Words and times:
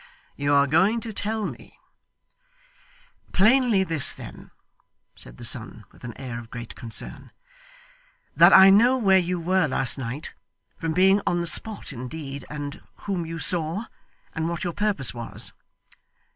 You 0.35 0.55
are 0.55 0.65
going 0.65 0.99
to 1.01 1.13
tell 1.13 1.45
me' 1.45 1.77
'Plainly 3.33 3.83
this, 3.83 4.13
then,' 4.13 4.49
said 5.15 5.37
the 5.37 5.45
son, 5.45 5.85
with 5.91 6.03
an 6.03 6.17
air 6.19 6.39
of 6.39 6.49
great 6.49 6.73
concern, 6.73 7.29
'that 8.35 8.51
I 8.51 8.71
know 8.71 8.97
where 8.97 9.19
you 9.19 9.39
were 9.39 9.67
last 9.67 9.99
night 9.99 10.33
from 10.75 10.93
being 10.93 11.21
on 11.27 11.39
the 11.39 11.45
spot, 11.45 11.93
indeed 11.93 12.45
and 12.49 12.81
whom 13.05 13.27
you 13.27 13.37
saw, 13.37 13.85
and 14.33 14.49
what 14.49 14.63
your 14.63 14.73
purpose 14.73 15.13
was. 15.13 15.53